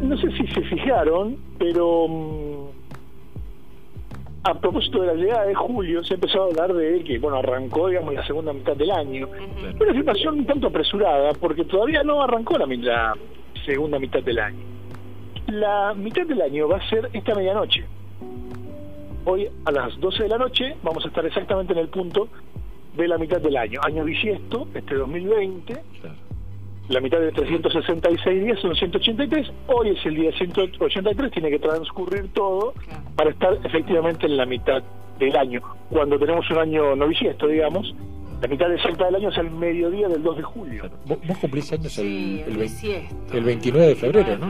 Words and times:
no 0.00 0.16
sé 0.16 0.30
si 0.32 0.46
se 0.48 0.62
fijaron, 0.62 1.36
pero 1.58 2.06
mm, 2.08 2.66
a 4.44 4.54
propósito 4.54 5.00
de 5.00 5.06
la 5.08 5.14
llegada 5.14 5.46
de 5.46 5.54
julio, 5.54 6.02
se 6.04 6.14
empezó 6.14 6.42
a 6.42 6.46
hablar 6.46 6.72
de 6.72 7.04
que, 7.04 7.18
bueno, 7.18 7.38
arrancó, 7.38 7.88
digamos, 7.88 8.14
la 8.14 8.26
segunda 8.26 8.52
mitad 8.52 8.76
del 8.76 8.90
año. 8.90 9.28
Una 9.80 9.90
afirmación 9.90 10.38
un 10.38 10.46
tanto 10.46 10.66
apresurada, 10.68 11.32
porque 11.34 11.64
todavía 11.64 12.02
no 12.02 12.22
arrancó 12.22 12.58
la, 12.58 12.66
la 12.66 13.14
segunda 13.64 13.98
mitad 13.98 14.22
del 14.22 14.38
año. 14.38 14.64
La 15.46 15.94
mitad 15.94 16.26
del 16.26 16.40
año 16.40 16.68
va 16.68 16.78
a 16.78 16.88
ser 16.88 17.10
esta 17.12 17.34
medianoche. 17.34 17.84
Hoy 19.24 19.48
a 19.64 19.70
las 19.70 19.98
12 20.00 20.24
de 20.24 20.28
la 20.28 20.38
noche 20.38 20.76
vamos 20.82 21.04
a 21.04 21.08
estar 21.08 21.24
exactamente 21.24 21.72
en 21.72 21.78
el 21.78 21.88
punto 21.88 22.28
de 22.96 23.06
la 23.06 23.18
mitad 23.18 23.40
del 23.40 23.56
año. 23.56 23.80
Año 23.84 24.04
bisiesto, 24.04 24.66
este 24.74 24.96
2020. 24.96 25.74
La 26.88 27.00
mitad 27.00 27.20
de 27.20 27.30
366 27.32 28.44
días 28.44 28.58
son 28.60 28.74
183. 28.74 29.50
Hoy 29.68 29.90
es 29.90 30.04
el 30.06 30.16
día 30.16 30.32
183, 30.36 31.30
tiene 31.30 31.50
que 31.50 31.58
transcurrir 31.58 32.28
todo 32.32 32.74
para 33.16 33.30
estar 33.30 33.54
efectivamente 33.64 34.26
en 34.26 34.36
la 34.36 34.46
mitad 34.46 34.82
del 35.18 35.36
año. 35.36 35.62
Cuando 35.90 36.18
tenemos 36.18 36.50
un 36.50 36.58
año 36.58 36.96
no 36.96 37.06
bisiesto, 37.06 37.46
digamos, 37.46 37.94
la 38.42 38.48
mitad 38.48 38.72
exacta 38.72 39.04
del 39.04 39.14
año 39.14 39.28
es 39.28 39.38
el 39.38 39.50
mediodía 39.52 40.08
del 40.08 40.20
2 40.20 40.36
de 40.38 40.42
julio. 40.42 40.90
Vos, 41.06 41.38
cumplís 41.40 41.72
años 41.72 41.96
el, 41.98 42.42
el, 42.44 42.68
el, 43.32 43.44
29 43.44 43.86
de 43.86 43.94
febrero, 43.94 44.36
¿no? 44.36 44.48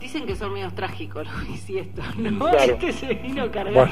Dicen 0.00 0.24
que 0.24 0.34
son 0.34 0.54
medios 0.54 0.74
trágicos 0.74 1.26
los 1.26 1.46
bisiestos, 1.46 2.16
¿no? 2.16 2.38
Claro. 2.48 2.72
Este 2.80 2.92
se 2.94 3.12
vino 3.12 3.50
cargado. 3.50 3.90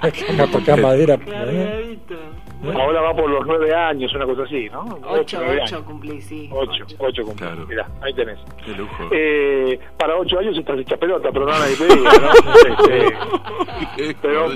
Bueno, 0.00 0.42
a 0.44 0.46
tocar 0.46 0.80
madera. 0.80 1.18
Ahora 2.74 3.00
va 3.00 3.14
por 3.14 3.30
los 3.30 3.46
9 3.46 3.74
años, 3.74 4.12
una 4.14 4.26
cosa 4.26 4.42
así, 4.42 4.68
¿no? 4.70 4.98
8, 5.04 5.40
8 5.62 5.84
cumplí, 5.84 6.20
sí. 6.20 6.48
8, 6.52 6.86
8 6.98 7.24
cumplí. 7.24 7.46
Claro. 7.46 7.66
Mirá, 7.66 7.88
ahí 8.00 8.12
tenés. 8.14 8.38
Qué 8.64 8.72
lujo. 8.72 9.08
Eh, 9.10 9.78
para 9.96 10.16
8 10.16 10.38
años 10.38 10.58
estás 10.58 10.78
hecha 10.78 10.96
pelota, 10.96 11.30
pero 11.32 11.46
no 11.46 11.52
nadie 11.52 11.76
te 11.76 11.86
diga, 11.86 12.12
¿no? 12.18 12.30
este, 13.96 14.16
pero 14.20 14.48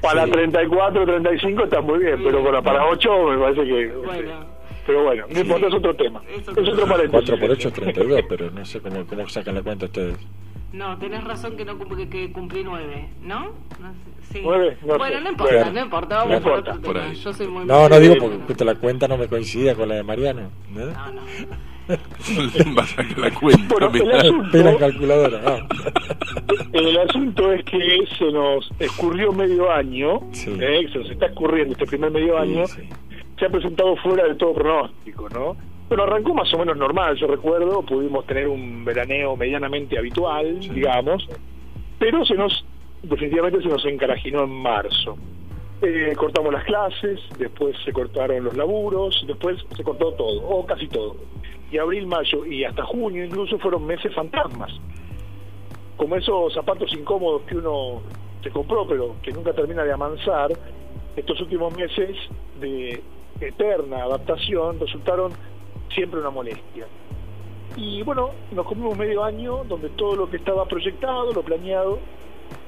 para 0.00 0.26
34, 0.26 1.04
35 1.04 1.64
está 1.64 1.80
muy 1.80 2.00
bien, 2.00 2.20
pero 2.22 2.44
para, 2.44 2.62
para 2.62 2.86
8 2.86 3.24
me 3.28 3.38
parece 3.38 3.64
que... 3.64 3.86
Bueno. 4.04 4.52
Pero 4.84 5.04
bueno, 5.04 5.26
no 5.30 5.40
importa, 5.40 5.68
es 5.68 5.74
otro 5.74 5.94
tema. 5.94 6.20
Es 6.28 6.48
otro 6.48 6.86
paréntesis. 6.86 7.30
4 7.30 7.38
por 7.38 7.50
8 7.50 7.68
es 7.68 7.74
32, 7.74 8.22
pero 8.28 8.50
no 8.50 8.64
sé 8.64 8.80
cómo, 8.80 9.06
cómo 9.06 9.28
sacan 9.28 9.54
la 9.54 9.62
cuenta 9.62 9.86
ustedes. 9.86 10.18
No, 10.72 10.96
tenés 10.98 11.22
razón 11.24 11.56
que 11.56 11.64
no 11.64 11.78
que, 11.78 12.08
que 12.08 12.32
cumplí 12.32 12.64
9, 12.64 13.08
¿no? 13.22 13.40
no 13.78 13.92
sé, 13.92 14.32
sí. 14.32 14.40
9, 14.42 14.78
no 14.86 14.98
bueno, 14.98 15.20
no 15.20 15.28
importa, 15.30 15.54
bueno, 15.54 15.72
no 15.72 15.80
importa, 15.80 16.16
vamos 16.16 16.34
no 16.34 16.40
por 16.42 16.52
otro 16.52 16.80
tema. 16.80 17.12
Yo 17.12 17.32
soy 17.34 17.46
muy 17.46 17.64
No, 17.66 17.88
no 17.88 18.00
digo 18.00 18.16
porque 18.18 18.38
justo 18.46 18.64
la 18.64 18.74
cuenta 18.76 19.06
no 19.06 19.18
me 19.18 19.28
coincidía 19.28 19.74
con 19.74 19.88
la 19.88 19.96
de 19.96 20.02
Mariano. 20.02 20.50
No, 20.70 20.86
no. 20.86 21.12
no. 21.12 21.72
Va 22.78 22.82
a 22.82 22.86
sacar 22.86 23.18
la 23.18 23.30
cuenta. 23.32 23.66
Bueno, 23.68 23.90
el 23.92 24.12
asunto, 24.12 24.78
calculadora. 24.78 25.40
No. 25.40 25.68
El 26.72 26.98
asunto 26.98 27.52
es 27.52 27.64
que 27.64 28.06
se 28.18 28.32
nos 28.32 28.70
escurrió 28.78 29.32
medio 29.32 29.70
año, 29.70 30.20
eh, 30.32 30.86
se 30.90 30.98
nos 30.98 31.10
está 31.10 31.26
escurriendo 31.26 31.72
este 31.72 31.86
primer 31.86 32.10
medio 32.10 32.38
año, 32.38 32.64
se 32.66 33.44
ha 33.44 33.50
presentado 33.50 33.96
fuera 33.96 34.24
de 34.24 34.36
todo 34.36 34.54
pronóstico, 34.54 35.28
¿no? 35.28 35.56
Bueno, 35.92 36.04
arrancó 36.04 36.32
más 36.32 36.50
o 36.54 36.58
menos 36.58 36.78
normal, 36.78 37.16
yo 37.16 37.26
recuerdo, 37.26 37.82
pudimos 37.82 38.24
tener 38.24 38.48
un 38.48 38.82
veraneo 38.82 39.36
medianamente 39.36 39.98
habitual, 39.98 40.58
digamos, 40.58 41.28
pero 41.98 42.24
se 42.24 42.34
nos, 42.34 42.64
definitivamente 43.02 43.60
se 43.60 43.68
nos 43.68 43.84
encarajinó 43.84 44.44
en 44.44 44.50
marzo. 44.52 45.18
Eh, 45.82 46.14
cortamos 46.16 46.50
las 46.50 46.64
clases, 46.64 47.20
después 47.38 47.76
se 47.84 47.92
cortaron 47.92 48.42
los 48.42 48.56
laburos, 48.56 49.22
después 49.26 49.62
se 49.76 49.84
cortó 49.84 50.14
todo, 50.14 50.40
o 50.48 50.64
casi 50.64 50.88
todo. 50.88 51.14
Y 51.70 51.76
abril, 51.76 52.06
mayo 52.06 52.46
y 52.46 52.64
hasta 52.64 52.84
junio 52.84 53.26
incluso 53.26 53.58
fueron 53.58 53.84
meses 53.84 54.14
fantasmas. 54.14 54.72
Como 55.98 56.16
esos 56.16 56.54
zapatos 56.54 56.90
incómodos 56.94 57.42
que 57.42 57.56
uno 57.56 58.00
se 58.42 58.48
compró 58.48 58.88
pero 58.88 59.16
que 59.22 59.30
nunca 59.30 59.52
termina 59.52 59.84
de 59.84 59.92
amansar, 59.92 60.52
estos 61.16 61.38
últimos 61.42 61.76
meses 61.76 62.16
de 62.62 63.02
eterna 63.42 64.04
adaptación 64.04 64.80
resultaron 64.80 65.32
siempre 65.94 66.20
una 66.20 66.30
molestia. 66.30 66.86
Y 67.76 68.02
bueno, 68.02 68.30
nos 68.50 68.66
comimos 68.66 68.96
medio 68.98 69.24
año 69.24 69.64
donde 69.64 69.88
todo 69.90 70.14
lo 70.14 70.30
que 70.30 70.36
estaba 70.36 70.66
proyectado, 70.66 71.32
lo 71.32 71.42
planeado, 71.42 71.98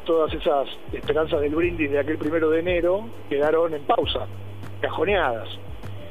todas 0.07 0.33
esas 0.33 0.69
esperanzas 0.93 1.41
del 1.41 1.55
brindis 1.55 1.91
de 1.91 1.99
aquel 1.99 2.17
primero 2.19 2.51
de 2.51 2.61
enero 2.61 3.05
quedaron 3.29 3.75
en 3.75 3.83
pausa, 3.83 4.27
cajoneadas, 4.81 5.49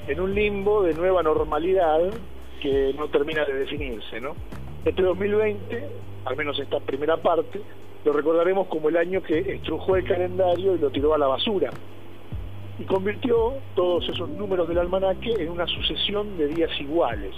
en 0.08 0.20
un 0.20 0.36
limbo 0.36 0.84
de 0.84 0.94
nueva 0.94 1.24
normalidad 1.24 2.02
que 2.62 2.94
no 2.98 3.08
termina 3.08 3.46
de 3.46 3.54
definirse, 3.54 4.22
¿no? 4.22 4.36
Este 4.86 5.02
2020, 5.02 5.90
al 6.26 6.36
menos 6.36 6.60
esta 6.60 6.80
primera 6.80 7.18
parte, 7.18 7.62
lo 8.06 8.14
recordaremos 8.14 8.68
como 8.68 8.90
el 8.90 8.98
año 8.98 9.24
que 9.24 9.40
estrujó 9.40 9.96
el 9.96 10.06
calendario 10.06 10.76
y 10.76 10.78
lo 10.78 10.90
tiró 10.90 11.14
a 11.14 11.18
la 11.18 11.28
basura 11.28 11.72
y 12.80 12.84
convirtió 12.84 13.54
todos 13.76 14.08
esos 14.10 14.30
números 14.30 14.68
del 14.68 14.80
almanaque 14.80 15.34
en 15.38 15.50
una 15.50 15.68
sucesión 15.68 16.38
de 16.38 16.48
días 16.48 16.72
iguales, 16.80 17.34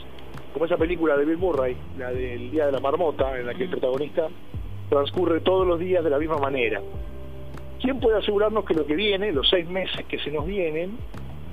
como 0.54 0.66
esa 0.66 0.78
película 0.78 1.18
de 1.18 1.26
Bill 1.26 1.38
Murray, 1.38 1.76
la 1.98 2.12
del 2.12 2.52
Día 2.52 2.68
de 2.68 2.72
la 2.72 2.80
Marmota, 2.80 3.38
en 3.38 3.46
la 3.48 3.54
que 3.54 3.64
el 3.64 3.70
protagonista 3.70 4.28
transcurre 4.90 5.42
todos 5.42 5.68
los 5.68 5.80
días 5.80 6.04
de 6.04 6.10
la 6.10 6.20
misma 6.20 6.38
manera. 6.38 6.82
¿Quién 7.82 8.00
puede 8.00 8.18
asegurarnos 8.18 8.66
que 8.66 8.74
lo 8.74 8.86
que 8.86 8.96
viene, 8.96 9.32
los 9.32 9.50
seis 9.50 9.68
meses 9.68 10.06
que 10.06 10.18
se 10.20 10.32
nos 10.32 10.46
vienen 10.46 10.98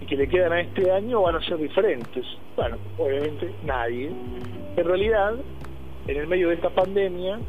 y 0.00 0.06
que 0.06 0.16
le 0.16 0.28
quedan 0.28 0.52
a 0.52 0.60
este 0.60 0.90
año, 0.90 1.22
van 1.22 1.36
a 1.36 1.42
ser 1.42 1.58
diferentes? 1.58 2.24
Bueno, 2.56 2.76
obviamente 2.98 3.52
nadie. 3.64 4.10
En 4.76 4.84
realidad, 4.84 5.34
en 6.06 6.16
el 6.16 6.26
medio 6.28 6.48
de 6.48 6.54
esta 6.54 6.70
pandemia, 6.70 7.40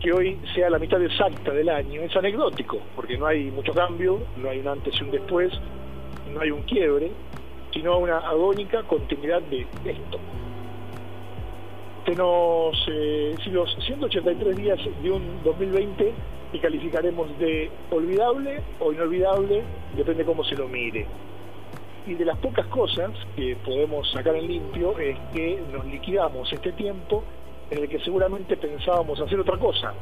que 0.00 0.12
hoy 0.12 0.38
sea 0.54 0.70
la 0.70 0.78
mitad 0.78 1.02
exacta 1.02 1.52
del 1.52 1.68
año 1.68 2.02
es 2.02 2.14
anecdótico, 2.16 2.78
porque 2.94 3.16
no 3.16 3.26
hay 3.26 3.50
mucho 3.50 3.72
cambio, 3.72 4.20
no 4.36 4.50
hay 4.50 4.58
un 4.58 4.68
antes 4.68 4.94
y 5.00 5.04
un 5.04 5.10
después, 5.10 5.52
no 6.32 6.40
hay 6.40 6.50
un 6.50 6.62
quiebre, 6.62 7.10
sino 7.72 7.98
una 7.98 8.18
agónica 8.18 8.82
continuidad 8.82 9.42
de 9.42 9.66
esto. 9.84 10.18
Nos, 12.16 12.86
eh, 12.92 13.34
si 13.42 13.50
los 13.50 13.74
183 13.86 14.56
días 14.56 14.78
de 15.02 15.10
un 15.10 15.42
2020 15.42 16.12
que 16.52 16.60
calificaremos 16.60 17.36
de 17.38 17.70
olvidable 17.90 18.60
o 18.78 18.92
inolvidable, 18.92 19.62
depende 19.96 20.24
cómo 20.24 20.44
se 20.44 20.54
lo 20.54 20.68
mire. 20.68 21.06
Y 22.06 22.14
de 22.14 22.24
las 22.26 22.38
pocas 22.38 22.66
cosas 22.66 23.10
que 23.34 23.56
podemos 23.64 24.08
sacar 24.12 24.36
en 24.36 24.46
limpio 24.46 24.96
es 24.98 25.18
que 25.32 25.60
nos 25.72 25.86
liquidamos 25.86 26.52
este 26.52 26.72
tiempo 26.72 27.24
en 27.70 27.78
el 27.78 27.88
que 27.88 27.98
seguramente 28.00 28.56
pensábamos 28.56 29.20
hacer 29.20 29.40
otra 29.40 29.58
cosa, 29.58 29.94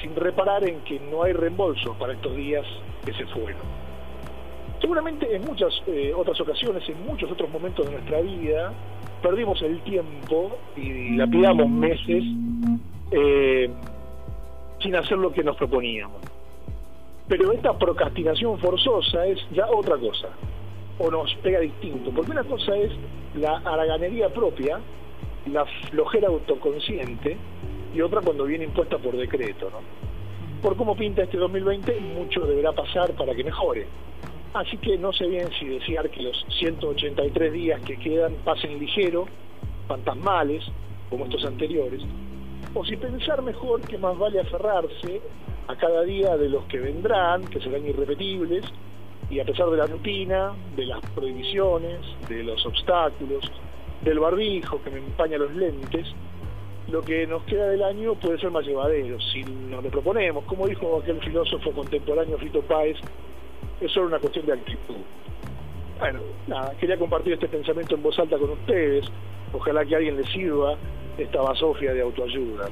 sin 0.00 0.14
reparar 0.14 0.68
en 0.68 0.80
que 0.80 1.00
no 1.00 1.22
hay 1.22 1.32
reembolso 1.32 1.94
para 1.98 2.12
estos 2.12 2.34
días 2.36 2.64
que 3.04 3.12
se 3.12 3.26
fueron. 3.26 3.62
Seguramente 4.80 5.34
en 5.34 5.44
muchas 5.44 5.72
eh, 5.86 6.12
otras 6.14 6.40
ocasiones, 6.40 6.86
en 6.88 7.06
muchos 7.06 7.30
otros 7.30 7.48
momentos 7.50 7.86
de 7.86 7.92
nuestra 7.92 8.20
vida, 8.20 8.72
perdimos 9.22 9.60
el 9.62 9.80
tiempo 9.82 10.58
y 10.76 11.16
lapidamos 11.16 11.68
meses 11.70 12.22
eh, 13.10 13.70
sin 14.80 14.94
hacer 14.96 15.16
lo 15.16 15.32
que 15.32 15.42
nos 15.42 15.56
proponíamos. 15.56 16.20
Pero 17.26 17.52
esta 17.52 17.72
procrastinación 17.72 18.58
forzosa 18.58 19.26
es 19.26 19.38
ya 19.52 19.66
otra 19.70 19.96
cosa, 19.96 20.28
o 20.98 21.10
nos 21.10 21.34
pega 21.36 21.60
distinto, 21.60 22.10
porque 22.10 22.32
una 22.32 22.44
cosa 22.44 22.76
es 22.76 22.92
la 23.34 23.56
haraganería 23.64 24.28
propia, 24.28 24.78
la 25.46 25.64
flojera 25.90 26.28
autoconsciente 26.28 27.36
y 27.94 28.00
otra 28.00 28.20
cuando 28.20 28.44
viene 28.44 28.64
impuesta 28.64 28.98
por 28.98 29.16
decreto. 29.16 29.70
¿no? 29.70 29.78
Por 30.62 30.76
cómo 30.76 30.96
pinta 30.96 31.22
este 31.22 31.36
2020, 31.36 32.00
mucho 32.00 32.40
deberá 32.46 32.72
pasar 32.72 33.12
para 33.12 33.34
que 33.34 33.44
mejore. 33.44 33.86
Así 34.54 34.76
que 34.78 34.96
no 34.96 35.12
sé 35.12 35.26
bien 35.26 35.48
si 35.58 35.66
desear 35.66 36.08
que 36.10 36.22
los 36.22 36.44
183 36.58 37.52
días 37.52 37.80
que 37.82 37.98
quedan 37.98 38.34
pasen 38.44 38.78
ligero, 38.78 39.26
fantasmales, 39.88 40.64
como 41.10 41.24
estos 41.24 41.44
anteriores, 41.44 42.02
o 42.72 42.84
si 42.84 42.96
pensar 42.96 43.42
mejor 43.42 43.80
que 43.82 43.98
más 43.98 44.16
vale 44.16 44.40
aferrarse 44.40 45.20
a 45.66 45.76
cada 45.76 46.02
día 46.02 46.36
de 46.36 46.48
los 46.48 46.64
que 46.66 46.78
vendrán, 46.78 47.44
que 47.44 47.60
serán 47.60 47.86
irrepetibles, 47.86 48.64
y 49.30 49.40
a 49.40 49.44
pesar 49.44 49.70
de 49.70 49.76
la 49.76 49.86
rutina, 49.86 50.52
de 50.76 50.86
las 50.86 51.00
prohibiciones, 51.14 52.00
de 52.28 52.42
los 52.42 52.64
obstáculos, 52.66 53.50
del 54.04 54.18
barbijo 54.18 54.82
que 54.82 54.90
me 54.90 54.98
empaña 54.98 55.38
los 55.38 55.54
lentes, 55.54 56.14
lo 56.88 57.02
que 57.02 57.26
nos 57.26 57.42
queda 57.44 57.68
del 57.68 57.82
año 57.82 58.14
puede 58.14 58.38
ser 58.38 58.50
más 58.50 58.66
llevadero 58.66 59.18
si 59.20 59.42
nos 59.42 59.82
lo 59.82 59.90
proponemos. 59.90 60.44
Como 60.44 60.68
dijo 60.68 61.00
aquel 61.02 61.20
filósofo 61.20 61.72
contemporáneo 61.72 62.38
Fito 62.38 62.60
Páez, 62.62 62.98
es 63.80 63.90
solo 63.90 64.08
una 64.08 64.18
cuestión 64.18 64.46
de 64.46 64.52
actitud. 64.52 64.96
Bueno, 65.98 66.20
nada, 66.46 66.74
quería 66.78 66.98
compartir 66.98 67.32
este 67.32 67.48
pensamiento 67.48 67.94
en 67.94 68.02
voz 68.02 68.18
alta 68.18 68.36
con 68.36 68.50
ustedes. 68.50 69.06
Ojalá 69.52 69.84
que 69.84 69.94
a 69.94 69.98
alguien 69.98 70.16
le 70.16 70.24
sirva 70.24 70.76
esta 71.16 71.40
basofia 71.40 71.94
de 71.94 72.02
autoayuda. 72.02 72.68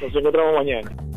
Nos 0.00 0.14
encontramos 0.14 0.54
mañana. 0.54 1.13